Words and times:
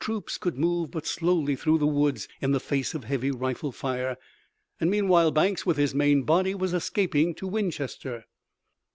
Troops 0.00 0.38
could 0.38 0.56
move 0.56 0.90
but 0.90 1.06
slowly 1.06 1.54
through 1.54 1.76
woods 1.84 2.28
in 2.40 2.52
the 2.52 2.60
face 2.60 2.94
of 2.94 3.04
a 3.04 3.06
heavy 3.08 3.30
rifle 3.30 3.70
fire, 3.72 4.16
and 4.80 4.90
meanwhile 4.90 5.30
Banks 5.30 5.66
with 5.66 5.76
his 5.76 5.94
main 5.94 6.22
body 6.22 6.54
was 6.54 6.72
escaping 6.72 7.34
to 7.34 7.46
Winchester. 7.46 8.24